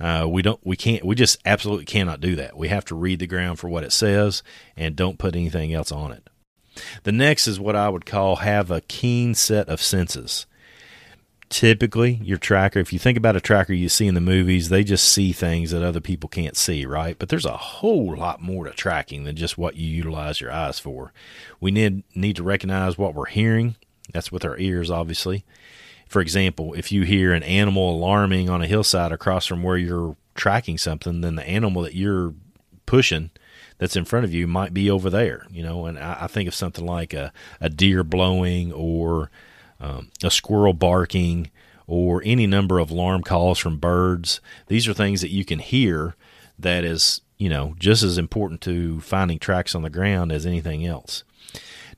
Uh, 0.00 0.26
we 0.28 0.42
don't, 0.42 0.60
we 0.64 0.76
can't, 0.76 1.04
we 1.04 1.14
just 1.14 1.38
absolutely 1.44 1.84
cannot 1.84 2.20
do 2.20 2.34
that. 2.36 2.56
We 2.56 2.68
have 2.68 2.84
to 2.86 2.94
read 2.94 3.20
the 3.20 3.26
ground 3.26 3.58
for 3.58 3.68
what 3.68 3.84
it 3.84 3.92
says 3.92 4.42
and 4.76 4.96
don't 4.96 5.18
put 5.18 5.36
anything 5.36 5.72
else 5.72 5.92
on 5.92 6.10
it. 6.10 6.28
The 7.04 7.12
next 7.12 7.46
is 7.46 7.60
what 7.60 7.76
I 7.76 7.88
would 7.88 8.04
call 8.04 8.36
have 8.36 8.70
a 8.70 8.80
keen 8.80 9.34
set 9.34 9.68
of 9.68 9.80
senses 9.80 10.46
typically 11.54 12.14
your 12.24 12.36
tracker 12.36 12.80
if 12.80 12.92
you 12.92 12.98
think 12.98 13.16
about 13.16 13.36
a 13.36 13.40
tracker 13.40 13.72
you 13.72 13.88
see 13.88 14.08
in 14.08 14.16
the 14.16 14.20
movies 14.20 14.70
they 14.70 14.82
just 14.82 15.08
see 15.08 15.30
things 15.30 15.70
that 15.70 15.84
other 15.84 16.00
people 16.00 16.28
can't 16.28 16.56
see 16.56 16.84
right? 16.84 17.16
But 17.16 17.28
there's 17.28 17.44
a 17.44 17.56
whole 17.56 18.16
lot 18.16 18.42
more 18.42 18.64
to 18.64 18.72
tracking 18.72 19.22
than 19.22 19.36
just 19.36 19.56
what 19.56 19.76
you 19.76 19.86
utilize 19.86 20.40
your 20.40 20.50
eyes 20.50 20.80
for. 20.80 21.12
We 21.60 21.70
need 21.70 22.02
need 22.12 22.34
to 22.36 22.42
recognize 22.42 22.98
what 22.98 23.14
we're 23.14 23.26
hearing. 23.26 23.76
That's 24.12 24.32
with 24.32 24.44
our 24.44 24.58
ears 24.58 24.90
obviously. 24.90 25.44
For 26.08 26.20
example 26.20 26.74
if 26.74 26.90
you 26.90 27.04
hear 27.04 27.32
an 27.32 27.44
animal 27.44 27.94
alarming 27.94 28.50
on 28.50 28.60
a 28.60 28.66
hillside 28.66 29.12
across 29.12 29.46
from 29.46 29.62
where 29.62 29.76
you're 29.76 30.16
tracking 30.34 30.76
something 30.76 31.20
then 31.20 31.36
the 31.36 31.48
animal 31.48 31.82
that 31.82 31.94
you're 31.94 32.34
pushing 32.84 33.30
that's 33.78 33.94
in 33.94 34.04
front 34.04 34.24
of 34.24 34.34
you 34.34 34.48
might 34.48 34.74
be 34.74 34.90
over 34.90 35.08
there 35.08 35.46
you 35.52 35.62
know? 35.62 35.86
And 35.86 36.00
i, 36.00 36.18
I 36.22 36.26
think 36.26 36.48
of 36.48 36.54
something 36.56 36.84
like 36.84 37.14
a, 37.14 37.32
a 37.60 37.68
deer 37.68 38.02
blowing 38.02 38.72
or 38.72 39.30
um, 39.80 40.10
a 40.22 40.30
squirrel 40.30 40.74
barking, 40.74 41.50
or 41.86 42.22
any 42.24 42.46
number 42.46 42.78
of 42.78 42.90
alarm 42.90 43.22
calls 43.22 43.58
from 43.58 43.78
birds. 43.78 44.40
These 44.68 44.88
are 44.88 44.94
things 44.94 45.20
that 45.20 45.30
you 45.30 45.44
can 45.44 45.58
hear 45.58 46.16
that 46.58 46.84
is 46.84 47.20
you 47.38 47.48
know, 47.48 47.74
just 47.78 48.02
as 48.02 48.18
important 48.18 48.60
to 48.62 49.00
finding 49.00 49.38
tracks 49.38 49.74
on 49.74 49.82
the 49.82 49.90
ground 49.90 50.32
as 50.32 50.46
anything 50.46 50.86
else. 50.86 51.24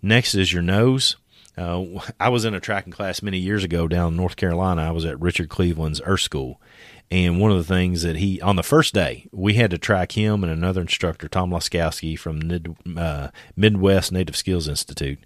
Next 0.02 0.34
is 0.34 0.52
your 0.52 0.62
nose. 0.62 1.16
Uh, 1.56 1.84
I 2.20 2.28
was 2.28 2.44
in 2.44 2.54
a 2.54 2.60
tracking 2.60 2.92
class 2.92 3.22
many 3.22 3.38
years 3.38 3.64
ago 3.64 3.88
down 3.88 4.12
in 4.12 4.16
North 4.16 4.36
Carolina. 4.36 4.82
I 4.82 4.90
was 4.90 5.04
at 5.04 5.20
Richard 5.20 5.48
Cleveland's 5.48 6.02
Earth 6.04 6.20
School. 6.20 6.60
And 7.10 7.40
one 7.40 7.52
of 7.52 7.58
the 7.58 7.64
things 7.64 8.02
that 8.02 8.16
he, 8.16 8.40
on 8.40 8.56
the 8.56 8.64
first 8.64 8.92
day, 8.92 9.28
we 9.30 9.54
had 9.54 9.70
to 9.70 9.78
track 9.78 10.12
him 10.12 10.42
and 10.42 10.52
another 10.52 10.80
instructor, 10.80 11.28
Tom 11.28 11.50
Laskowski 11.50 12.18
from 12.18 12.46
Mid, 12.46 12.74
uh, 12.96 13.28
Midwest 13.54 14.10
Native 14.10 14.36
Skills 14.36 14.66
Institute. 14.66 15.20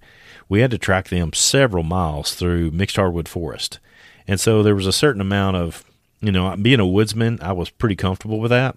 We 0.51 0.61
had 0.61 0.73
to 0.73 0.79
track 0.79 1.09
them 1.09 1.33
several 1.33 1.85
miles 1.85 2.35
through 2.35 2.73
mixed 2.73 2.97
hardwood 2.97 3.29
forest. 3.29 3.79
And 4.27 4.39
so 4.39 4.63
there 4.63 4.75
was 4.75 4.87
a 4.87 4.93
certain 4.93 5.23
amount 5.23 5.57
of, 5.57 5.85
you 6.21 6.33
know, 6.33 6.55
being 6.57 6.81
a 6.81 6.87
woodsman, 6.87 7.39
I 7.41 7.53
was 7.53 7.71
pretty 7.71 7.97
comfortable 7.97 8.41
with 8.41 8.51
that 8.51 8.77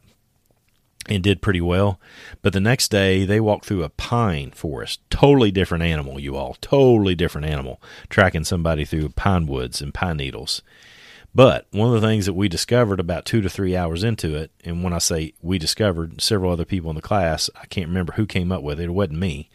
and 1.08 1.24
did 1.24 1.42
pretty 1.42 1.62
well. 1.62 2.00
But 2.42 2.54
the 2.54 2.60
next 2.60 2.90
day, 2.90 3.26
they 3.26 3.40
walked 3.40 3.66
through 3.66 3.84
a 3.84 3.90
pine 3.90 4.52
forest. 4.52 5.02
Totally 5.10 5.52
different 5.52 5.84
animal, 5.84 6.20
you 6.20 6.36
all. 6.36 6.56
Totally 6.62 7.16
different 7.16 7.48
animal. 7.48 7.82
Tracking 8.08 8.44
somebody 8.44 8.86
through 8.86 9.10
pine 9.10 9.48
woods 9.48 9.82
and 9.82 9.94
pine 9.94 10.18
needles. 10.18 10.62
But 11.36 11.66
one 11.72 11.94
of 11.94 12.00
the 12.00 12.08
things 12.08 12.28
that 12.28 12.34
we 12.34 12.48
discovered 12.48 13.00
about 13.00 13.26
two 13.26 13.42
to 13.42 13.50
three 13.50 13.76
hours 13.76 14.04
into 14.04 14.36
it, 14.36 14.52
and 14.64 14.84
when 14.84 14.94
I 14.94 15.00
say 15.00 15.34
we 15.42 15.58
discovered, 15.58 16.22
several 16.22 16.52
other 16.52 16.66
people 16.66 16.92
in 16.92 16.96
the 16.96 17.02
class, 17.02 17.50
I 17.60 17.66
can't 17.66 17.88
remember 17.88 18.14
who 18.14 18.28
came 18.28 18.52
up 18.52 18.62
with 18.62 18.80
it. 18.80 18.86
It 18.86 18.90
wasn't 18.92 19.18
me. 19.18 19.50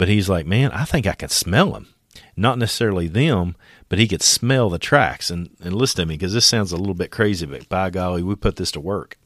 But 0.00 0.08
he's 0.08 0.28
like, 0.28 0.46
man, 0.46 0.72
I 0.72 0.84
think 0.84 1.06
I 1.06 1.12
can 1.12 1.28
smell 1.28 1.72
them. 1.72 1.94
Not 2.36 2.58
necessarily 2.58 3.06
them, 3.06 3.54
but 3.88 3.98
he 3.98 4.08
could 4.08 4.22
smell 4.22 4.70
the 4.70 4.78
tracks. 4.78 5.30
And, 5.30 5.50
and 5.62 5.74
listen 5.74 6.02
to 6.02 6.06
me, 6.06 6.14
because 6.16 6.32
this 6.32 6.46
sounds 6.46 6.72
a 6.72 6.76
little 6.76 6.94
bit 6.94 7.10
crazy, 7.10 7.44
but 7.46 7.68
by 7.68 7.90
golly, 7.90 8.22
we 8.22 8.34
put 8.34 8.56
this 8.56 8.72
to 8.72 8.80
work 8.80 9.16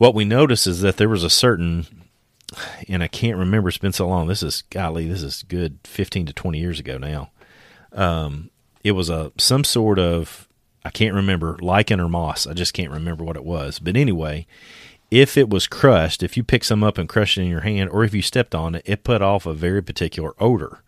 what 0.00 0.14
we 0.14 0.24
noticed 0.24 0.66
is 0.66 0.80
that 0.80 0.96
there 0.96 1.10
was 1.10 1.22
a 1.22 1.28
certain 1.28 2.06
and 2.88 3.02
I 3.02 3.06
can't 3.06 3.36
remember 3.36 3.68
it's 3.68 3.76
been 3.76 3.92
so 3.92 4.08
long. 4.08 4.28
This 4.28 4.42
is 4.42 4.62
golly, 4.70 5.06
this 5.06 5.22
is 5.22 5.42
good 5.42 5.78
15 5.84 6.24
to 6.24 6.32
20 6.32 6.58
years 6.58 6.80
ago 6.80 6.96
now. 6.96 7.30
Um, 7.92 8.48
it 8.82 8.92
was 8.92 9.10
a 9.10 9.30
some 9.36 9.62
sort 9.62 9.98
of 9.98 10.48
I 10.86 10.90
can't 10.90 11.14
remember 11.14 11.58
lichen 11.60 12.00
or 12.00 12.08
moss. 12.08 12.46
I 12.46 12.54
just 12.54 12.72
can't 12.72 12.90
remember 12.90 13.24
what 13.24 13.36
it 13.36 13.44
was. 13.44 13.78
But 13.78 13.94
anyway, 13.94 14.46
if 15.10 15.36
it 15.36 15.50
was 15.50 15.66
crushed, 15.66 16.22
if 16.22 16.36
you 16.36 16.44
pick 16.44 16.64
some 16.64 16.84
up 16.84 16.98
and 16.98 17.08
crush 17.08 17.36
it 17.36 17.42
in 17.42 17.48
your 17.48 17.60
hand, 17.60 17.90
or 17.90 18.04
if 18.04 18.14
you 18.14 18.22
stepped 18.22 18.54
on 18.54 18.76
it, 18.76 18.82
it 18.84 19.04
put 19.04 19.22
off 19.22 19.46
a 19.46 19.54
very 19.54 19.82
particular 19.82 20.34
odor. 20.38 20.82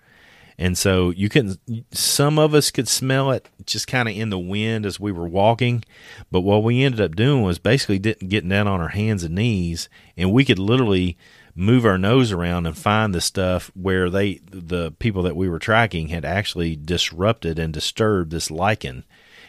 And 0.58 0.78
so 0.78 1.10
you 1.10 1.28
can, 1.28 1.56
some 1.90 2.38
of 2.38 2.54
us 2.54 2.70
could 2.70 2.86
smell 2.86 3.32
it 3.32 3.48
just 3.66 3.88
kind 3.88 4.08
of 4.08 4.16
in 4.16 4.30
the 4.30 4.38
wind 4.38 4.86
as 4.86 5.00
we 5.00 5.10
were 5.10 5.26
walking. 5.26 5.82
But 6.30 6.42
what 6.42 6.62
we 6.62 6.84
ended 6.84 7.00
up 7.00 7.16
doing 7.16 7.42
was 7.42 7.58
basically 7.58 7.98
getting 7.98 8.50
down 8.50 8.68
on 8.68 8.80
our 8.80 8.88
hands 8.88 9.24
and 9.24 9.34
knees, 9.34 9.88
and 10.16 10.32
we 10.32 10.44
could 10.44 10.58
literally 10.58 11.16
move 11.54 11.84
our 11.84 11.98
nose 11.98 12.32
around 12.32 12.66
and 12.66 12.78
find 12.78 13.14
the 13.14 13.20
stuff 13.20 13.70
where 13.74 14.08
they, 14.08 14.40
the 14.50 14.92
people 14.92 15.22
that 15.24 15.36
we 15.36 15.48
were 15.48 15.58
tracking, 15.58 16.08
had 16.08 16.24
actually 16.24 16.76
disrupted 16.76 17.58
and 17.58 17.74
disturbed 17.74 18.30
this 18.30 18.50
lichen. 18.50 19.04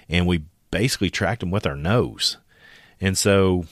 And 0.10 0.25
we 0.25 0.46
basically 0.72 1.10
tracked 1.10 1.42
them 1.42 1.51
with 1.51 1.68
our 1.68 1.75
nose. 1.75 2.38
And 3.00 3.18
so 3.18 3.65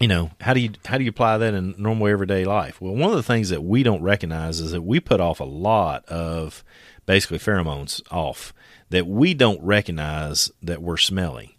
you 0.00 0.08
know 0.08 0.30
how 0.40 0.54
do 0.54 0.60
you 0.60 0.70
how 0.86 0.98
do 0.98 1.04
you 1.04 1.10
apply 1.10 1.38
that 1.38 1.54
in 1.54 1.74
normal 1.78 2.08
everyday 2.08 2.44
life? 2.44 2.80
Well 2.80 2.94
one 2.94 3.10
of 3.10 3.16
the 3.16 3.22
things 3.22 3.50
that 3.50 3.62
we 3.62 3.82
don't 3.82 4.02
recognize 4.02 4.60
is 4.60 4.72
that 4.72 4.82
we 4.82 5.00
put 5.00 5.20
off 5.20 5.40
a 5.40 5.44
lot 5.44 6.04
of 6.06 6.64
basically 7.06 7.38
pheromones 7.38 8.02
off 8.10 8.52
that 8.90 9.06
we 9.06 9.34
don't 9.34 9.62
recognize 9.62 10.50
that 10.62 10.82
we're 10.82 10.96
smelling. 10.96 11.50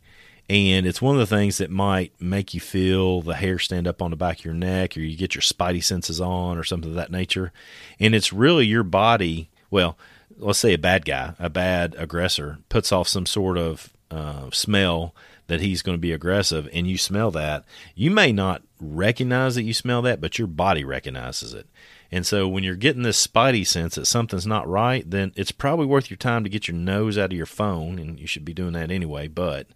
And 0.48 0.86
it's 0.86 1.02
one 1.02 1.16
of 1.16 1.20
the 1.20 1.36
things 1.36 1.58
that 1.58 1.72
might 1.72 2.14
make 2.22 2.54
you 2.54 2.60
feel 2.60 3.22
the 3.22 3.34
hair 3.34 3.58
stand 3.58 3.88
up 3.88 4.00
on 4.00 4.12
the 4.12 4.18
back 4.18 4.40
of 4.40 4.46
your 4.46 4.54
neck 4.54 4.96
or 4.96 5.00
you 5.00 5.18
get 5.18 5.34
your 5.34 5.42
spidey 5.42 5.84
senses 5.84 6.22
on 6.22 6.58
or 6.58 6.64
something 6.64 6.92
of 6.92 6.96
that 6.96 7.12
nature. 7.12 7.52
And 8.00 8.14
it's 8.14 8.32
really 8.32 8.66
your 8.66 8.84
body 8.84 9.50
well 9.72 9.98
let's 10.38 10.60
say 10.60 10.74
a 10.74 10.78
bad 10.78 11.06
guy 11.06 11.34
a 11.40 11.50
bad 11.50 11.96
aggressor 11.98 12.60
puts 12.70 12.92
off 12.92 13.08
some 13.08 13.26
sort 13.26 13.58
of 13.58 13.92
uh, 14.12 14.50
smell 14.52 15.14
that 15.48 15.62
he's 15.62 15.82
going 15.82 15.98
to 15.98 16.02
be 16.02 16.12
aggressive 16.12 16.68
and 16.74 16.88
you 16.88 16.98
smell 16.98 17.32
that, 17.32 17.66
you 17.94 18.10
may 18.10 18.32
not 18.32 18.64
recognize 18.80 19.56
that 19.56 19.64
you 19.64 19.74
smell 19.74 20.02
that, 20.02 20.20
but 20.20 20.40
your 20.40 20.48
body 20.48 20.84
recognizes 20.84 21.54
it. 21.54 21.68
And 22.12 22.26
so 22.26 22.48
when 22.48 22.64
you're 22.64 22.76
getting 22.76 23.04
this 23.04 23.26
spidey 23.26 23.66
sense 23.66 23.96
that 23.96 24.06
something's 24.06 24.48
not 24.48 24.68
right, 24.68 25.10
then 25.10 25.34
it's 25.36 25.52
probably 25.52 25.86
worth 25.86 26.10
your 26.10 26.18
time 26.18 26.44
to 26.44 26.50
get 26.50 26.68
your 26.68 26.78
nose 26.78 27.18
out 27.18 27.32
of 27.32 27.38
your 27.38 27.46
phone, 27.46 28.00
and 28.00 28.20
you 28.20 28.28
should 28.28 28.46
be 28.46 28.54
doing 28.54 28.74
that 28.74 28.92
anyway, 28.92 29.28
but 29.28 29.68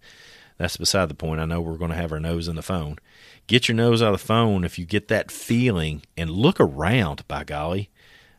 that's 0.56 0.76
beside 0.76 1.08
the 1.08 1.14
point. 1.14 1.40
I 1.40 1.44
know 1.44 1.60
we're 1.60 1.76
going 1.76 1.90
to 1.90 1.96
have 1.96 2.12
our 2.12 2.20
nose 2.20 2.48
in 2.48 2.56
the 2.56 2.62
phone. 2.62 2.98
Get 3.46 3.68
your 3.68 3.76
nose 3.76 4.00
out 4.00 4.14
of 4.14 4.20
the 4.20 4.26
phone 4.26 4.64
if 4.64 4.78
you 4.78 4.84
get 4.84 5.08
that 5.08 5.30
feeling 5.30 6.02
and 6.16 6.30
look 6.30 6.60
around, 6.60 7.26
by 7.26 7.44
golly. 7.44 7.90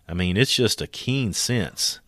I 0.07 0.13
mean, 0.13 0.37
it's 0.37 0.55
just 0.55 0.81
a 0.81 0.87
keen 0.87 1.33
sense. 1.33 1.99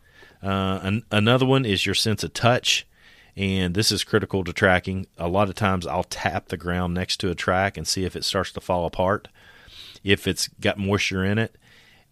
Uh, 0.41 0.79
an- 0.83 1.05
another 1.11 1.45
one 1.45 1.65
is 1.65 1.85
your 1.85 1.95
sense 1.95 2.23
of 2.23 2.33
touch 2.33 2.87
and 3.35 3.73
this 3.73 3.91
is 3.91 4.03
critical 4.03 4.43
to 4.43 4.53
tracking. 4.53 5.07
A 5.17 5.27
lot 5.27 5.49
of 5.49 5.55
times 5.55 5.87
I'll 5.87 6.03
tap 6.03 6.47
the 6.47 6.57
ground 6.57 6.93
next 6.93 7.17
to 7.17 7.29
a 7.29 7.35
track 7.35 7.77
and 7.77 7.87
see 7.87 8.05
if 8.05 8.15
it 8.15 8.23
starts 8.23 8.51
to 8.53 8.61
fall 8.61 8.85
apart. 8.85 9.27
If 10.03 10.27
it's 10.27 10.47
got 10.59 10.77
moisture 10.77 11.23
in 11.23 11.37
it, 11.37 11.55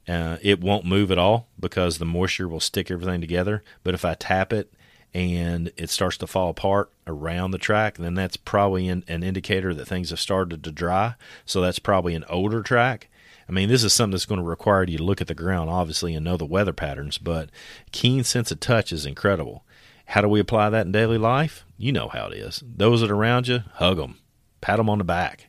uh, 0.08 0.38
it 0.42 0.62
won't 0.62 0.86
move 0.86 1.12
at 1.12 1.20
all 1.20 1.48
because 1.60 1.98
the 1.98 2.06
moisture 2.06 2.48
will 2.48 2.60
stick 2.60 2.90
everything 2.90 3.22
together. 3.22 3.63
But 3.84 3.94
if 3.94 4.04
I 4.04 4.16
tap 4.16 4.51
it 4.51 4.74
and 5.13 5.72
it 5.78 5.90
starts 5.90 6.18
to 6.18 6.28
fall 6.28 6.50
apart 6.50 6.92
around 7.06 7.51
the 7.51 7.58
track, 7.58 7.98
then 7.98 8.16
that's 8.16 8.38
probably 8.38 8.88
an, 8.88 9.04
an 9.08 9.24
indicator 9.24 9.74
that 9.74 9.86
things 9.86 10.10
have 10.10 10.20
started 10.20 10.63
to 10.63 10.72
dry. 10.72 11.16
So 11.46 11.62
that's 11.62 11.80
probably 11.80 12.16
an 12.16 12.25
older 12.30 12.63
track. 12.63 13.10
I 13.48 13.51
mean, 13.51 13.68
this 13.68 13.84
is 13.84 13.92
something 13.92 14.12
that's 14.12 14.25
going 14.25 14.40
to 14.40 14.48
require 14.48 14.86
you 14.86 14.98
to 14.98 15.04
look 15.04 15.20
at 15.20 15.28
the 15.28 15.36
ground, 15.36 15.70
obviously, 15.70 16.16
and 16.16 16.24
know 16.24 16.38
the 16.38 16.46
weather 16.46 16.72
patterns, 16.72 17.18
but 17.18 17.50
keen 17.92 18.24
sense 18.24 18.50
of 18.51 18.62
touch 18.62 18.94
is 18.94 19.06
incredible. 19.06 19.66
How 20.05 20.22
do 20.22 20.27
we 20.27 20.39
apply 20.39 20.70
that 20.70 20.86
in 20.86 20.91
daily 20.91 21.17
life? 21.17 21.65
You 21.77 21.91
know 21.91 22.08
how 22.10 22.27
it 22.27 22.34
is. 22.34 22.63
Those 22.65 23.01
that 23.01 23.12
are 23.12 23.15
around 23.15 23.48
you, 23.48 23.63
hug 23.74 23.98
them, 23.98 24.17
pat 24.60 24.77
them 24.77 24.89
on 24.89 24.98
the 24.98 25.03
back. 25.03 25.48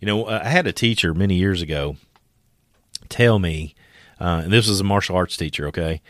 You 0.00 0.06
know, 0.06 0.26
I 0.26 0.48
had 0.48 0.66
a 0.66 0.72
teacher 0.72 1.14
many 1.14 1.34
years 1.34 1.62
ago 1.62 1.96
tell 3.08 3.38
me, 3.38 3.74
uh, 4.20 4.42
and 4.44 4.52
this 4.52 4.68
was 4.68 4.80
a 4.80 4.84
martial 4.84 5.16
arts 5.16 5.36
teacher, 5.36 5.66
okay? 5.68 6.02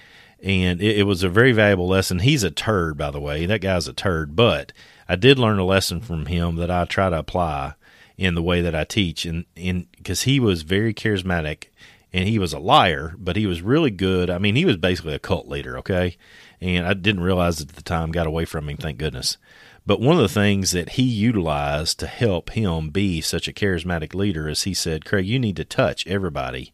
And 0.42 0.82
it, 0.82 0.98
it 0.98 1.02
was 1.04 1.22
a 1.22 1.28
very 1.28 1.52
valuable 1.52 1.88
lesson. 1.88 2.18
He's 2.18 2.42
a 2.42 2.50
turd, 2.50 2.98
by 2.98 3.10
the 3.10 3.20
way. 3.20 3.46
That 3.46 3.60
guy's 3.60 3.88
a 3.88 3.92
turd, 3.92 4.34
but 4.34 4.72
I 5.08 5.16
did 5.16 5.38
learn 5.38 5.58
a 5.58 5.64
lesson 5.64 6.00
from 6.00 6.26
him 6.26 6.56
that 6.56 6.70
I 6.70 6.84
try 6.84 7.10
to 7.10 7.18
apply 7.18 7.74
in 8.16 8.34
the 8.34 8.42
way 8.42 8.60
that 8.60 8.74
I 8.74 8.84
teach. 8.84 9.24
And 9.24 9.44
because 9.54 10.22
he 10.22 10.40
was 10.40 10.62
very 10.62 10.92
charismatic 10.92 11.66
and 12.12 12.28
he 12.28 12.38
was 12.38 12.52
a 12.52 12.58
liar, 12.58 13.14
but 13.18 13.36
he 13.36 13.46
was 13.46 13.62
really 13.62 13.90
good. 13.90 14.30
I 14.30 14.38
mean, 14.38 14.56
he 14.56 14.64
was 14.64 14.76
basically 14.76 15.14
a 15.14 15.18
cult 15.18 15.48
leader, 15.48 15.76
okay? 15.78 16.16
And 16.64 16.86
I 16.86 16.94
didn't 16.94 17.22
realize 17.22 17.60
it 17.60 17.68
at 17.68 17.76
the 17.76 17.82
time. 17.82 18.10
Got 18.10 18.26
away 18.26 18.46
from 18.46 18.68
him, 18.68 18.76
thank 18.78 18.98
goodness. 18.98 19.36
But 19.86 20.00
one 20.00 20.16
of 20.16 20.22
the 20.22 20.28
things 20.28 20.72
that 20.72 20.90
he 20.90 21.02
utilized 21.02 22.00
to 22.00 22.06
help 22.06 22.50
him 22.50 22.88
be 22.88 23.20
such 23.20 23.46
a 23.46 23.52
charismatic 23.52 24.14
leader 24.14 24.48
is 24.48 24.62
he 24.62 24.72
said, 24.72 25.04
Craig, 25.04 25.26
you 25.26 25.38
need 25.38 25.56
to 25.56 25.64
touch 25.64 26.06
everybody 26.06 26.72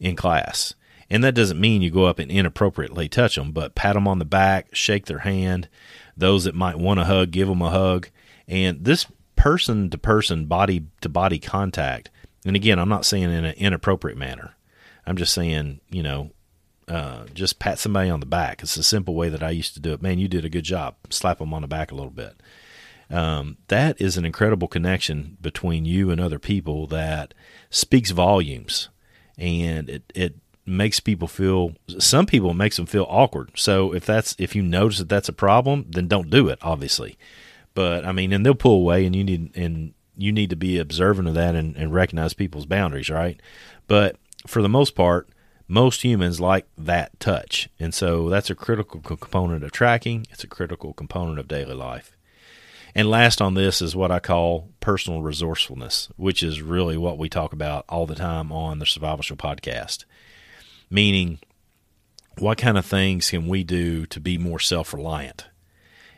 in 0.00 0.16
class. 0.16 0.74
And 1.08 1.22
that 1.22 1.34
doesn't 1.34 1.60
mean 1.60 1.80
you 1.80 1.90
go 1.90 2.06
up 2.06 2.18
and 2.18 2.30
inappropriately 2.30 3.08
touch 3.08 3.36
them, 3.36 3.52
but 3.52 3.76
pat 3.76 3.94
them 3.94 4.08
on 4.08 4.18
the 4.18 4.24
back, 4.24 4.74
shake 4.74 5.06
their 5.06 5.20
hand. 5.20 5.68
Those 6.16 6.44
that 6.44 6.56
might 6.56 6.78
want 6.78 6.98
a 6.98 7.04
hug, 7.04 7.30
give 7.30 7.46
them 7.46 7.62
a 7.62 7.70
hug. 7.70 8.08
And 8.48 8.84
this 8.84 9.06
person 9.36 9.90
to 9.90 9.98
person, 9.98 10.46
body 10.46 10.86
to 11.02 11.08
body 11.08 11.38
contact, 11.38 12.10
and 12.44 12.56
again, 12.56 12.78
I'm 12.78 12.88
not 12.88 13.06
saying 13.06 13.24
in 13.24 13.44
an 13.44 13.54
inappropriate 13.54 14.18
manner. 14.18 14.56
I'm 15.06 15.16
just 15.16 15.32
saying, 15.32 15.80
you 15.88 16.02
know, 16.02 16.30
uh, 16.88 17.24
just 17.32 17.58
pat 17.58 17.78
somebody 17.78 18.10
on 18.10 18.20
the 18.20 18.26
back. 18.26 18.62
It's 18.62 18.76
a 18.76 18.82
simple 18.82 19.14
way 19.14 19.28
that 19.28 19.42
I 19.42 19.50
used 19.50 19.74
to 19.74 19.80
do 19.80 19.92
it. 19.92 20.02
Man, 20.02 20.18
you 20.18 20.28
did 20.28 20.44
a 20.44 20.50
good 20.50 20.64
job. 20.64 20.96
Slap 21.10 21.38
them 21.38 21.54
on 21.54 21.62
the 21.62 21.68
back 21.68 21.90
a 21.90 21.94
little 21.94 22.10
bit. 22.10 22.40
Um, 23.10 23.58
that 23.68 24.00
is 24.00 24.16
an 24.16 24.24
incredible 24.24 24.68
connection 24.68 25.36
between 25.40 25.84
you 25.84 26.10
and 26.10 26.20
other 26.20 26.38
people 26.38 26.86
that 26.88 27.34
speaks 27.70 28.10
volumes, 28.10 28.88
and 29.36 29.90
it 29.90 30.12
it 30.14 30.36
makes 30.66 31.00
people 31.00 31.28
feel. 31.28 31.74
Some 31.98 32.26
people 32.26 32.54
makes 32.54 32.76
them 32.76 32.86
feel 32.86 33.06
awkward. 33.08 33.52
So 33.56 33.92
if 33.94 34.06
that's 34.06 34.34
if 34.38 34.56
you 34.56 34.62
notice 34.62 34.98
that 34.98 35.08
that's 35.08 35.28
a 35.28 35.34
problem, 35.34 35.86
then 35.90 36.08
don't 36.08 36.30
do 36.30 36.48
it. 36.48 36.58
Obviously, 36.62 37.18
but 37.74 38.04
I 38.04 38.12
mean, 38.12 38.32
and 38.32 38.44
they'll 38.44 38.54
pull 38.54 38.76
away, 38.76 39.04
and 39.04 39.14
you 39.14 39.24
need 39.24 39.56
and 39.56 39.92
you 40.16 40.32
need 40.32 40.50
to 40.50 40.56
be 40.56 40.78
observant 40.78 41.28
of 41.28 41.34
that 41.34 41.54
and, 41.54 41.76
and 41.76 41.92
recognize 41.92 42.34
people's 42.34 42.66
boundaries, 42.66 43.10
right? 43.10 43.40
But 43.86 44.16
for 44.46 44.62
the 44.62 44.68
most 44.68 44.94
part, 44.94 45.28
most 45.66 46.02
humans 46.02 46.40
like 46.40 46.66
that 46.76 47.18
touch. 47.20 47.68
And 47.78 47.94
so 47.94 48.28
that's 48.28 48.50
a 48.50 48.54
critical 48.54 49.00
component 49.00 49.64
of 49.64 49.72
tracking, 49.72 50.26
it's 50.30 50.44
a 50.44 50.48
critical 50.48 50.92
component 50.92 51.38
of 51.38 51.48
daily 51.48 51.74
life. 51.74 52.16
And 52.94 53.10
last 53.10 53.42
on 53.42 53.54
this 53.54 53.82
is 53.82 53.96
what 53.96 54.12
I 54.12 54.20
call 54.20 54.68
personal 54.78 55.20
resourcefulness, 55.20 56.08
which 56.16 56.44
is 56.44 56.62
really 56.62 56.96
what 56.96 57.18
we 57.18 57.28
talk 57.28 57.52
about 57.52 57.84
all 57.88 58.06
the 58.06 58.14
time 58.14 58.52
on 58.52 58.78
the 58.78 58.86
Survival 58.86 59.22
Show 59.22 59.34
podcast. 59.34 60.04
Meaning, 60.90 61.40
what 62.38 62.58
kind 62.58 62.78
of 62.78 62.86
things 62.86 63.30
can 63.30 63.48
we 63.48 63.64
do 63.64 64.06
to 64.06 64.20
be 64.20 64.38
more 64.38 64.60
self 64.60 64.94
reliant? 64.94 65.46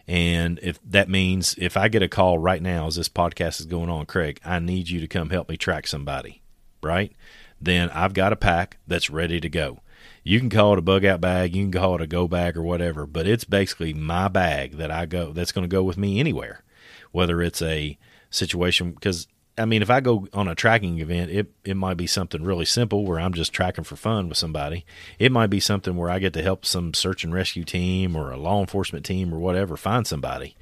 And 0.07 0.61
if 0.63 0.79
that 0.85 1.09
means 1.09 1.55
if 1.59 1.77
I 1.77 1.89
get 1.89 2.03
a 2.03 2.09
call 2.09 2.39
right 2.39 2.63
now 2.63 2.87
as 2.87 2.97
this 2.97 3.09
podcast 3.09 3.61
is 3.61 3.67
going 3.67 3.89
on, 3.89 4.07
Craig, 4.07 4.39
I 4.45 4.59
need 4.59 4.89
you 4.89 5.01
to 5.01 5.09
come 5.09 5.31
help 5.31 5.49
me 5.49 5.57
track 5.57 5.87
somebody, 5.87 6.43
right? 6.83 7.13
Then 7.61 7.91
I've 7.91 8.15
got 8.15 8.33
a 8.33 8.37
pack 8.37 8.79
that's 8.87 9.11
ready 9.11 9.41
to 9.41 9.49
go. 9.49 9.81
You 10.23 10.41
can 10.41 10.51
call 10.51 10.73
it 10.73 10.79
a 10.79 10.83
bug 10.83 11.05
out 11.05 11.21
bag, 11.21 11.55
you 11.55 11.65
can 11.65 11.73
call 11.73 11.95
it 11.95 12.03
a 12.03 12.07
go 12.07 12.29
bag 12.29 12.57
or 12.57 12.63
whatever, 12.63 13.07
but 13.07 13.27
it's 13.27 13.45
basically 13.45 13.95
my 13.95 14.29
bag 14.29 14.77
that 14.77 14.91
I 14.91 15.07
go 15.07 15.33
that's 15.33 15.53
going 15.53 15.69
to 15.69 15.75
go 15.75 15.83
with 15.83 15.97
me 15.97 16.21
anywhere. 16.21 16.65
Whether 17.13 17.41
it's 17.41 17.63
a 17.63 17.99
situation 18.31 18.93
because 18.93 19.29
I 19.59 19.65
mean, 19.65 19.81
if 19.81 19.89
I 19.89 20.01
go 20.01 20.29
on 20.35 20.49
a 20.49 20.55
tracking 20.55 20.99
event, 20.99 21.31
it 21.31 21.51
it 21.65 21.77
might 21.77 21.97
be 21.97 22.07
something 22.07 22.43
really 22.43 22.67
simple 22.67 23.07
where 23.07 23.19
I'm 23.19 23.33
just 23.33 23.53
tracking 23.53 23.85
for 23.85 23.97
fun 23.97 24.29
with 24.29 24.37
somebody. 24.37 24.85
It 25.19 25.33
might 25.33 25.49
be 25.49 25.61
something 25.61 25.97
where 25.97 26.11
I 26.11 26.19
get 26.19 26.35
to 26.35 26.43
help 26.43 26.67
some 26.67 26.93
search 26.93 27.25
and 27.25 27.33
rescue 27.33 27.65
team 27.65 28.17
or 28.17 28.31
a 28.31 28.37
law 28.37 28.61
enforcement 28.61 29.07
team 29.07 29.33
or 29.33 29.39
whatever 29.39 29.77
find 29.77 30.07
somebody. 30.07 30.57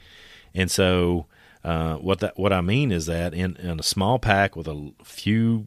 And 0.54 0.70
so, 0.70 1.26
uh, 1.64 1.96
what 1.96 2.20
that 2.20 2.38
what 2.38 2.52
I 2.52 2.60
mean 2.60 2.92
is 2.92 3.06
that 3.06 3.34
in, 3.34 3.56
in 3.56 3.80
a 3.80 3.82
small 3.82 4.18
pack 4.18 4.54
with 4.54 4.68
a 4.68 4.92
few 5.02 5.66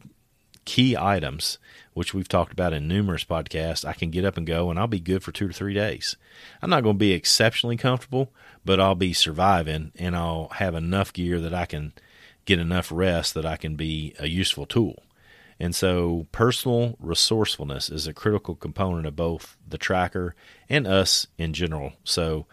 key 0.68 0.94
items, 0.98 1.56
which 1.94 2.12
we've 2.12 2.28
talked 2.28 2.52
about 2.52 2.74
in 2.74 2.86
numerous 2.86 3.24
podcasts, 3.24 3.86
I 3.86 3.94
can 3.94 4.10
get 4.10 4.26
up 4.26 4.36
and 4.36 4.46
go, 4.46 4.68
and 4.68 4.78
I'll 4.78 4.86
be 4.86 5.00
good 5.00 5.22
for 5.22 5.32
two 5.32 5.48
to 5.48 5.54
three 5.54 5.72
days. 5.72 6.14
I'm 6.60 6.68
not 6.68 6.82
going 6.82 6.96
to 6.96 6.98
be 6.98 7.12
exceptionally 7.12 7.78
comfortable, 7.78 8.30
but 8.66 8.78
I'll 8.78 8.94
be 8.94 9.14
surviving, 9.14 9.92
and 9.96 10.14
I'll 10.14 10.48
have 10.56 10.74
enough 10.74 11.14
gear 11.14 11.40
that 11.40 11.54
I 11.54 11.64
can 11.64 11.94
get 12.44 12.58
enough 12.58 12.92
rest 12.92 13.32
that 13.32 13.46
I 13.46 13.56
can 13.56 13.76
be 13.76 14.14
a 14.18 14.28
useful 14.28 14.66
tool. 14.66 15.02
And 15.58 15.74
so, 15.74 16.26
personal 16.32 16.96
resourcefulness 17.00 17.88
is 17.88 18.06
a 18.06 18.12
critical 18.12 18.54
component 18.54 19.06
of 19.06 19.16
both 19.16 19.56
the 19.66 19.78
tracker 19.78 20.34
and 20.68 20.86
us 20.86 21.28
in 21.38 21.54
general. 21.54 21.94
So, 22.04 22.44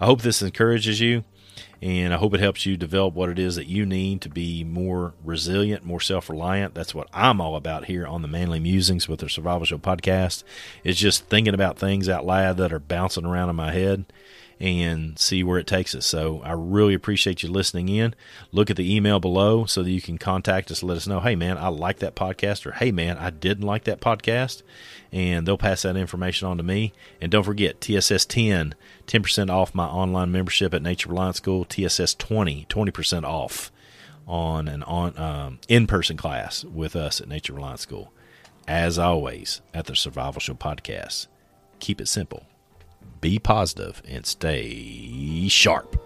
I 0.00 0.04
hope 0.04 0.22
this 0.22 0.42
encourages 0.42 1.00
you, 1.00 1.22
and 1.82 2.14
I 2.14 2.16
hope 2.16 2.34
it 2.34 2.40
helps 2.40 2.66
you 2.66 2.76
develop 2.76 3.14
what 3.14 3.28
it 3.28 3.38
is 3.38 3.56
that 3.56 3.66
you 3.66 3.84
need 3.86 4.20
to 4.22 4.28
be 4.28 4.64
more 4.64 5.14
resilient, 5.24 5.84
more 5.84 6.00
self 6.00 6.28
reliant. 6.30 6.74
That's 6.74 6.94
what 6.94 7.08
I'm 7.12 7.40
all 7.40 7.56
about 7.56 7.84
here 7.84 8.06
on 8.06 8.22
the 8.22 8.28
Manly 8.28 8.60
Musings 8.60 9.08
with 9.08 9.20
the 9.20 9.28
Survival 9.28 9.66
Show 9.66 9.78
podcast. 9.78 10.42
Is 10.84 10.96
just 10.96 11.26
thinking 11.26 11.54
about 11.54 11.78
things 11.78 12.08
out 12.08 12.26
loud 12.26 12.56
that 12.56 12.72
are 12.72 12.78
bouncing 12.78 13.26
around 13.26 13.50
in 13.50 13.56
my 13.56 13.72
head 13.72 14.06
and 14.58 15.18
see 15.18 15.44
where 15.44 15.58
it 15.58 15.66
takes 15.66 15.94
us. 15.94 16.06
So 16.06 16.40
I 16.42 16.52
really 16.52 16.94
appreciate 16.94 17.42
you 17.42 17.50
listening 17.50 17.88
in. 17.88 18.14
Look 18.52 18.70
at 18.70 18.76
the 18.76 18.94
email 18.94 19.20
below 19.20 19.66
so 19.66 19.82
that 19.82 19.90
you 19.90 20.00
can 20.00 20.16
contact 20.16 20.70
us, 20.70 20.82
let 20.82 20.96
us 20.96 21.06
know, 21.06 21.20
hey 21.20 21.36
man, 21.36 21.58
I 21.58 21.68
like 21.68 21.98
that 21.98 22.16
podcast, 22.16 22.64
or 22.64 22.72
hey 22.72 22.90
man, 22.90 23.18
I 23.18 23.30
didn't 23.30 23.66
like 23.66 23.84
that 23.84 24.00
podcast. 24.00 24.62
And 25.12 25.46
they'll 25.46 25.58
pass 25.58 25.82
that 25.82 25.96
information 25.96 26.48
on 26.48 26.56
to 26.56 26.62
me. 26.62 26.92
And 27.20 27.30
don't 27.30 27.44
forget, 27.44 27.80
TSS 27.80 28.24
10, 28.26 28.74
10% 29.06 29.50
off 29.50 29.74
my 29.74 29.86
online 29.86 30.32
membership 30.32 30.74
at 30.74 30.82
Nature 30.82 31.10
Reliance 31.10 31.36
School, 31.36 31.64
TSS 31.64 32.14
20, 32.14 32.66
20% 32.68 33.24
off 33.24 33.70
on 34.26 34.66
an 34.66 34.82
on 34.82 35.16
um, 35.18 35.58
in-person 35.68 36.16
class 36.16 36.64
with 36.64 36.96
us 36.96 37.20
at 37.20 37.28
Nature 37.28 37.52
Reliance 37.52 37.82
School. 37.82 38.12
As 38.66 38.98
always, 38.98 39.60
at 39.72 39.86
the 39.86 39.94
Survival 39.94 40.40
Show 40.40 40.54
podcast, 40.54 41.28
keep 41.78 42.00
it 42.00 42.08
simple 42.08 42.44
be 43.20 43.38
positive 43.38 44.02
and 44.08 44.26
stay 44.26 45.48
sharp. 45.48 46.05